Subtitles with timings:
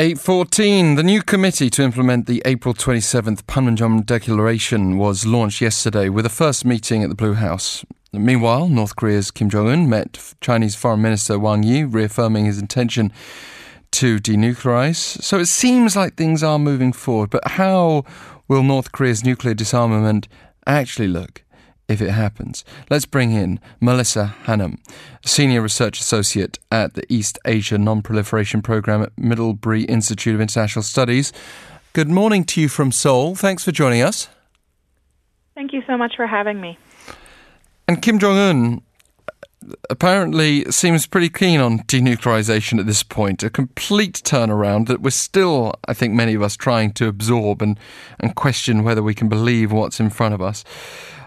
[0.00, 0.96] 814.
[0.96, 6.30] The new committee to implement the April 27th Panmunjom Declaration was launched yesterday with a
[6.30, 7.84] first meeting at the Blue House.
[8.12, 13.12] Meanwhile, North Korea's Kim Jong un met Chinese Foreign Minister Wang Yi, reaffirming his intention
[13.92, 14.96] to denuclearize.
[15.22, 17.30] So it seems like things are moving forward.
[17.30, 18.04] But how
[18.48, 20.26] will North Korea's nuclear disarmament
[20.66, 21.44] actually look?
[21.86, 22.64] If it happens.
[22.88, 24.78] Let's bring in Melissa Hanham,
[25.24, 31.32] Senior Research Associate at the East Asia Non-Proliferation Program at Middlebury Institute of International Studies.
[31.92, 33.34] Good morning to you from Seoul.
[33.34, 34.28] Thanks for joining us.
[35.54, 36.78] Thank you so much for having me.
[37.86, 38.82] And Kim Jong un
[39.90, 45.74] apparently seems pretty keen on denuclearization at this point, a complete turnaround that we're still,
[45.86, 47.78] I think, many of us trying to absorb and,
[48.20, 50.64] and question whether we can believe what's in front of us.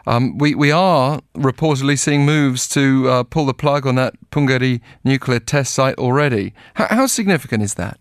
[0.06, 4.82] Um, we, we are reportedly seeing moves to uh, pull the plug on that Punggye-ri
[5.04, 6.54] nuclear test site already.
[6.80, 7.98] H- how significant is that?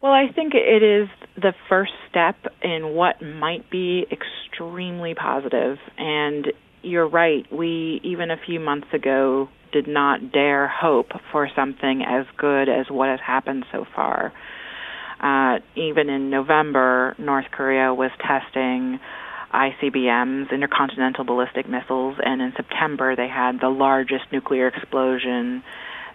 [0.00, 5.78] Well, I think it is the first step in what might be extremely positive.
[5.96, 6.52] And
[6.84, 12.26] you're right, we, even a few months ago, did not dare hope for something as
[12.36, 14.32] good as what has happened so far.
[15.20, 19.00] Uh, even in November, North Korea was testing
[19.52, 25.62] ICBMs, intercontinental ballistic missiles, and in September they had the largest nuclear explosion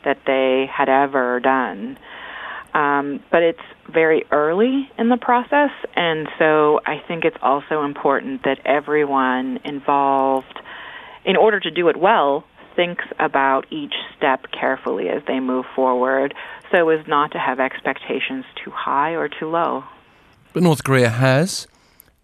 [0.04, 1.98] that they had ever done.
[2.74, 3.60] Um, but it's
[3.92, 10.60] very early in the process, and so I think it's also important that everyone involved,
[11.26, 12.44] in order to do it well,
[12.76, 16.34] thinks about each step carefully as they move forward
[16.72, 19.84] so as not to have expectations too high or too low.
[20.54, 21.68] But North Korea has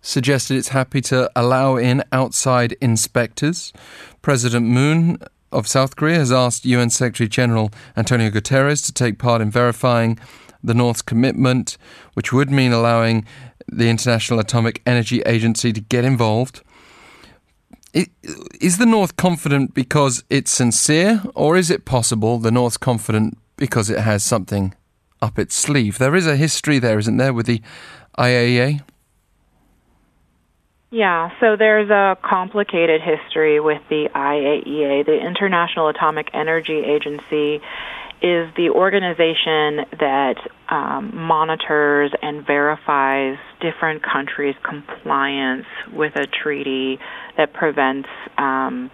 [0.02, 3.74] suggested it's happy to allow in outside inspectors.
[4.22, 5.18] President Moon
[5.56, 10.20] of South Korea has asked UN Secretary General Antonio Guterres to take part in verifying
[10.64, 11.78] the North's commitment,
[12.14, 13.26] which would mean allowing
[13.68, 16.62] the International Atomic Energy Agency to get involved.
[18.60, 23.90] Is the North confident because it's sincere, or is it possible the North's confident because
[23.90, 24.74] it has something
[25.22, 25.98] up its sleeve?
[25.98, 27.62] There is a history there, isn't there, with the
[28.18, 28.82] IAEA?
[30.96, 35.06] Yeah, so there's a complicated history with the IAEA.
[35.06, 37.56] The International Atomic Energy Agency
[38.22, 40.36] is the organization that
[40.70, 46.98] um, monitors and verifies different countries' compliance with a treaty
[47.36, 48.08] that prevents,
[48.38, 48.90] um,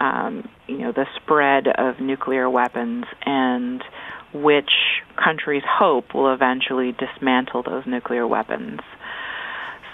[0.00, 3.80] um, you know, the spread of nuclear weapons and
[4.32, 4.72] which
[5.22, 8.80] countries hope will eventually dismantle those nuclear weapons.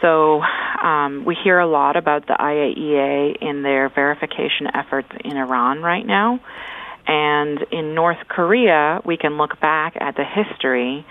[0.00, 0.40] So
[0.82, 6.06] um, we hear a lot about the IAEA in their verification efforts in Iran right
[6.06, 6.40] now.
[7.06, 11.04] And in North Korea, we can look back at the history.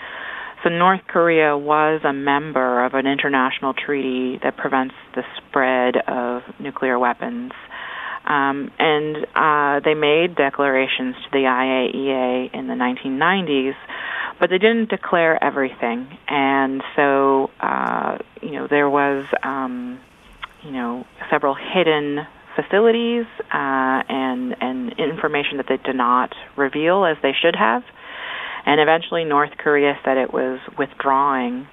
[0.64, 6.44] So North Korea was a member of an international treaty that prevents the spread of
[6.60, 7.52] nuclear weapons.
[8.26, 13.76] Um, and uh, they made declarations to the IAEA in the 1990s
[14.40, 18.18] but they didn't declare everything, and so uh,
[18.70, 20.00] there was um,
[20.64, 22.20] you know several hidden
[22.56, 27.84] facilities uh, and and information that they did not reveal as they should have,
[28.66, 31.68] and eventually North Korea said it was withdrawing.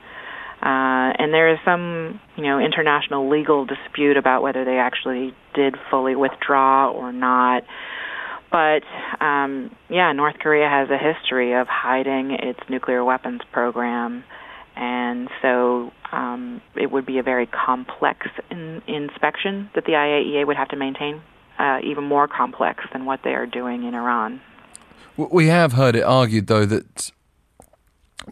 [0.63, 5.77] Uh, and there is some, you know, international legal dispute about whether they actually did
[5.91, 7.63] fully withdraw or not.
[8.51, 8.83] But
[9.23, 14.25] um, yeah, North Korea has a history of hiding its nuclear weapons program,
[14.77, 20.57] and so um, it would be a very complex in, inspection that the IAEA would
[20.57, 21.23] have to maintain,
[21.59, 24.41] uh, even more complex than what they are doing in Iran.
[25.17, 27.11] We have heard it argued, though, that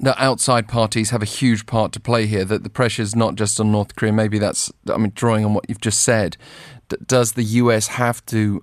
[0.00, 2.44] that outside parties have a huge part to play here.
[2.44, 4.12] That the pressure is not just on North Korea.
[4.12, 6.36] Maybe that's I mean, drawing on what you've just said.
[7.06, 8.62] Does the US have to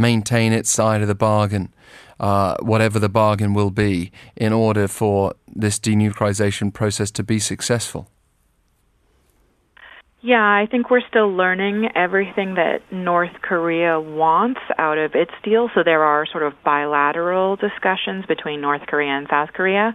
[0.00, 1.72] maintain its side of the bargain,
[2.18, 8.08] uh, whatever the bargain will be, in order for this denuclearization process to be successful?
[10.22, 15.70] Yeah, I think we're still learning everything that North Korea wants out of its deal.
[15.74, 19.94] So there are sort of bilateral discussions between North Korea and South Korea.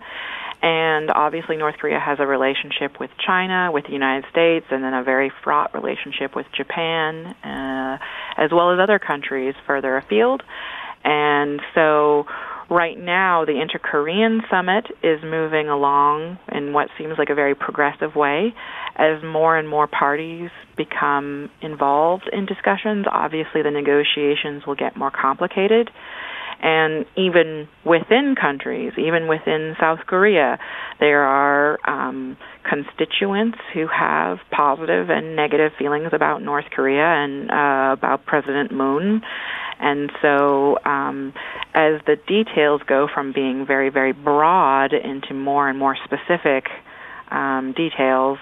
[0.65, 4.95] And obviously, North Korea has a relationship with China, with the United States, and then
[4.95, 7.99] a very fraught relationship with Japan, uh,
[8.35, 10.41] as well as other countries further afield.
[11.03, 12.25] And so,
[12.67, 17.53] right now, the Inter Korean Summit is moving along in what seems like a very
[17.53, 18.55] progressive way.
[18.95, 25.11] As more and more parties become involved in discussions, obviously the negotiations will get more
[25.11, 25.91] complicated.
[26.61, 30.57] And even within countries, even within South Korea,
[30.99, 32.37] there are um,
[32.67, 39.21] constituents who have positive and negative feelings about North Korea and uh, about President Moon.
[39.79, 41.33] And so, um,
[41.73, 46.65] as the details go from being very, very broad into more and more specific
[47.29, 48.37] um, details,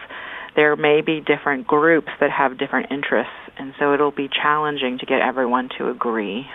[0.56, 5.06] there may be different groups that have different interests, and so it'll be challenging to
[5.06, 6.46] get everyone to agree.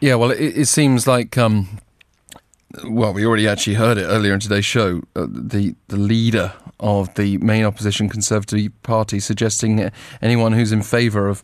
[0.00, 1.36] Yeah, well, it, it seems like.
[1.36, 1.78] Um,
[2.84, 5.02] well, we already actually heard it earlier in today's show.
[5.14, 9.90] Uh, the the leader of the main opposition Conservative Party suggesting
[10.22, 11.42] anyone who's in favour of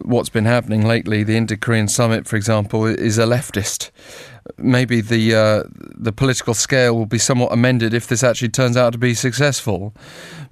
[0.00, 3.90] what's been happening lately, the Inter-Korean summit, for example, is a leftist.
[4.58, 8.92] Maybe the uh, the political scale will be somewhat amended if this actually turns out
[8.92, 9.94] to be successful.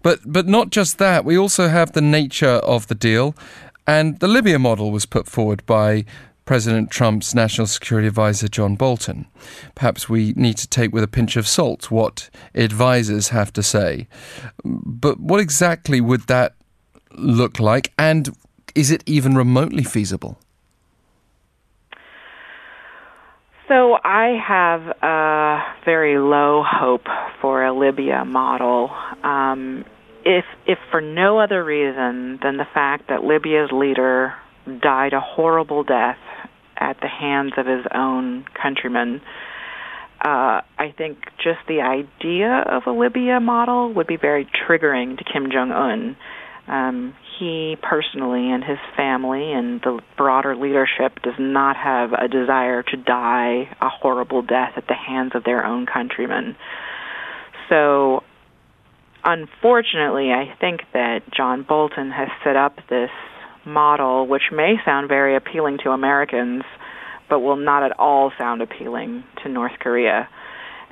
[0.03, 1.25] But but not just that.
[1.25, 3.35] We also have the nature of the deal,
[3.87, 6.05] and the Libya model was put forward by
[6.45, 9.27] President Trump's National Security Advisor John Bolton.
[9.75, 14.09] Perhaps we need to take with a pinch of salt what advisors have to say.
[14.65, 16.55] But what exactly would that
[17.13, 18.35] look like, and
[18.75, 20.39] is it even remotely feasible?
[23.69, 27.07] So I have a very low hope
[27.41, 28.91] for a Libya model.
[29.23, 29.85] Um,
[30.25, 34.35] if if for no other reason than the fact that Libya's leader
[34.81, 36.19] died a horrible death
[36.77, 39.21] at the hands of his own countrymen.
[40.25, 45.25] Uh, I think just the idea of a Libya model would be very triggering to
[45.25, 46.17] Kim Jong Un.
[46.69, 52.85] Um, he personally and his family and the broader leadership does not have a desire
[52.85, 56.55] to die a horrible death at the hands of their own countrymen.
[57.69, 58.23] So,
[59.25, 63.11] unfortunately, I think that John Bolton has set up this
[63.65, 66.65] model, which may sound very appealing to Americans,
[67.29, 70.29] but will not at all sound appealing to North Korea.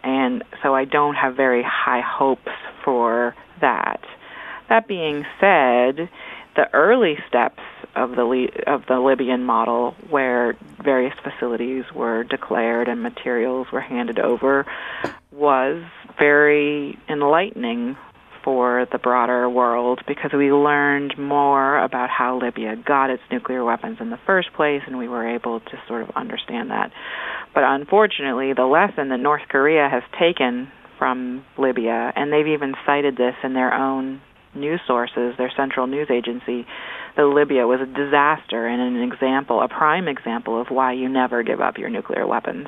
[0.03, 2.53] And so I don't have very high hopes
[2.85, 4.01] for that.
[4.69, 6.09] That being said,
[6.57, 7.63] the early steps
[7.97, 14.19] of the of the Libyan model, where various facilities were declared and materials were handed
[14.19, 14.65] over,
[15.33, 15.83] was
[16.19, 17.97] very enlightening
[18.45, 23.99] for the broader world because we learned more about how Libya got its nuclear weapons
[24.01, 26.93] in the first place, and we were able to sort of understand that.
[27.55, 33.17] But unfortunately, the lesson that North Korea has taken from Libya, and they've even cited
[33.17, 34.21] this in their own
[34.55, 36.67] news sources, their central news agency,
[37.17, 41.43] that Libya was a disaster and an example, a prime example of why you never
[41.43, 42.67] give up your nuclear weapons.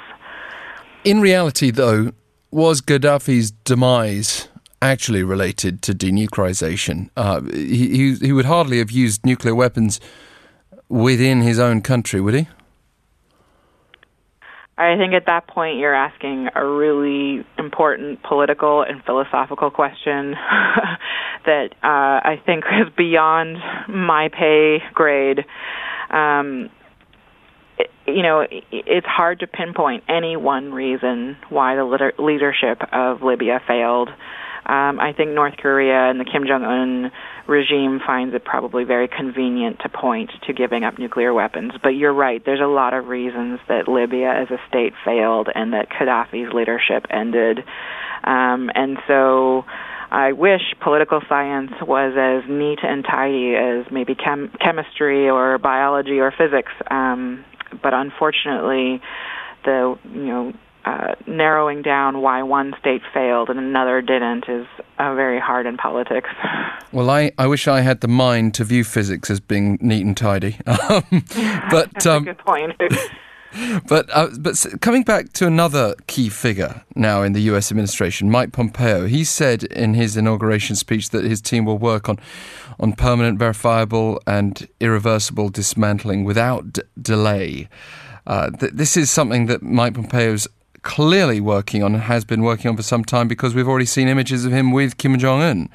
[1.04, 2.12] In reality, though,
[2.50, 4.48] was Gaddafi's demise
[4.82, 7.08] actually related to denuclearization.
[7.16, 10.00] Uh, he, he would hardly have used nuclear weapons
[10.88, 12.48] within his own country, would he?
[14.76, 20.32] I think at that point you're asking a really important political and philosophical question
[21.46, 23.58] that uh, I think is beyond
[23.88, 25.44] my pay grade.
[26.10, 26.70] Um,
[27.78, 33.60] it, you know, it's hard to pinpoint any one reason why the leadership of Libya
[33.66, 34.08] failed.
[34.64, 37.10] Um, I think North Korea and the Kim Jong Un
[37.48, 41.72] regime finds it probably very convenient to point to giving up nuclear weapons.
[41.82, 45.72] But you're right, there's a lot of reasons that Libya as a state failed and
[45.72, 47.58] that Gaddafi's leadership ended.
[48.24, 49.64] Um, and so
[50.12, 56.20] I wish political science was as neat and tidy as maybe chem- chemistry or biology
[56.20, 56.70] or physics.
[56.90, 57.44] Um,
[57.82, 59.00] but unfortunately,
[59.64, 60.52] the you know
[60.84, 64.66] uh, narrowing down why one state failed and another didn't is
[64.98, 66.28] uh, very hard in politics.
[66.92, 70.14] Well, I, I wish I had the mind to view physics as being neat and
[70.14, 70.58] tidy.
[70.66, 71.24] Um,
[71.70, 72.78] but um, good point.
[73.88, 77.70] but uh, but coming back to another key figure now in the U.S.
[77.70, 82.18] administration, Mike Pompeo, he said in his inauguration speech that his team will work on
[82.78, 87.68] on permanent, verifiable, and irreversible dismantling without d- delay.
[88.26, 90.46] Uh, th- this is something that Mike Pompeo's
[90.82, 94.08] clearly working on and has been working on for some time because we've already seen
[94.08, 95.68] images of him with Kim Jong Un.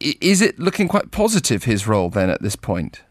[0.00, 3.02] Is it looking quite positive, his role then at this point?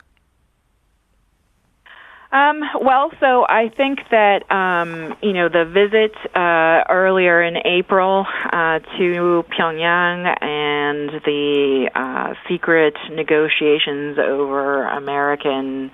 [2.32, 8.26] Um, well, so I think that um, you know the visit uh, earlier in April
[8.46, 15.92] uh, to Pyongyang and the uh, secret negotiations over American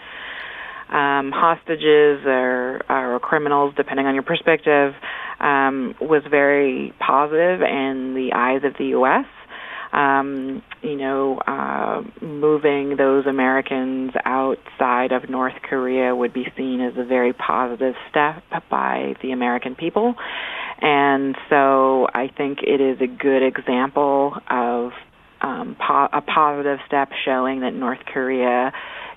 [0.89, 4.93] um, hostages or, or criminals, depending on your perspective,
[5.39, 9.25] um, was very positive in the eyes of the U.S.
[9.93, 16.97] um, you know, uh, moving those Americans outside of North Korea would be seen as
[16.97, 20.15] a very positive step by the American people.
[20.79, 24.91] And so I think it is a good example of
[25.41, 28.71] um, po- a positive step showing that North Korea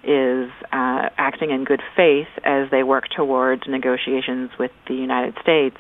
[0.05, 5.77] is uh, acting in good faith as they work towards negotiations with the United States.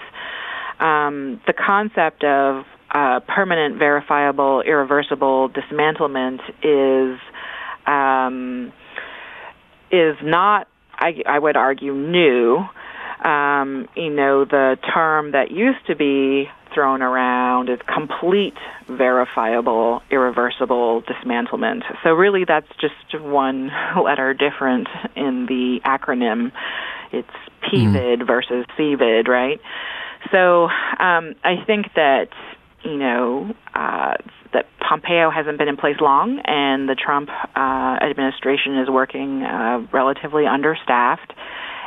[0.78, 7.20] Um, the concept of uh, permanent, verifiable, irreversible dismantlement is
[7.86, 8.72] um,
[9.90, 12.58] is not, I, I would argue, new.
[13.24, 18.56] Um, you know, the term that used to be thrown around is complete,
[18.88, 21.82] verifiable, irreversible dismantlement.
[22.02, 23.70] So really, that's just one
[24.04, 26.52] letter different in the acronym.
[27.12, 27.28] It's
[27.62, 28.26] PVID mm.
[28.26, 29.60] versus CVID, right?
[30.30, 32.28] So um, I think that
[32.84, 34.14] you know, uh,
[34.52, 39.86] that Pompeo hasn't been in place long, and the Trump uh, administration is working uh,
[39.92, 41.32] relatively understaffed,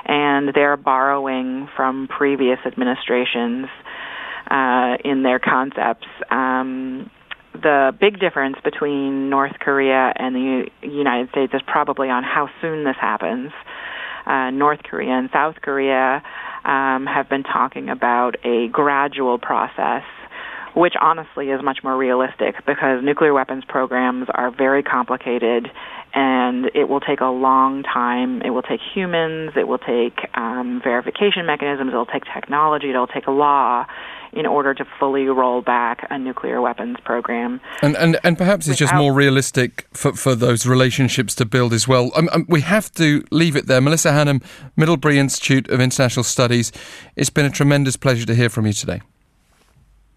[0.06, 3.68] and they're borrowing from previous administrations
[4.50, 6.08] uh, in their concepts.
[6.30, 7.10] Um,
[7.54, 12.50] the big difference between North Korea and the U- United States is probably on how
[12.62, 13.52] soon this happens.
[14.26, 16.24] Uh, North Korea and South Korea
[16.66, 20.04] um, have been talking about a gradual process
[20.74, 25.70] which honestly is much more realistic because nuclear weapons programs are very complicated
[26.14, 28.42] and it will take a long time.
[28.44, 32.98] It will take humans, it will take um, verification mechanisms, it will take technology, it
[32.98, 33.86] will take a law
[34.32, 37.62] in order to fully roll back a nuclear weapons program.
[37.82, 41.88] And and, and perhaps it's just more realistic for, for those relationships to build as
[41.88, 42.12] well.
[42.16, 43.82] Um, um, we have to leave it there.
[43.82, 44.42] Melissa Hanham,
[44.76, 46.72] Middlebury Institute of International Studies,
[47.16, 49.02] it's been a tremendous pleasure to hear from you today.